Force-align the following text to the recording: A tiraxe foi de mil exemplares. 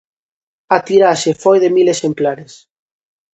A 0.75 0.77
tiraxe 0.87 1.31
foi 1.43 1.57
de 1.63 1.69
mil 1.77 1.87
exemplares. 1.95 2.53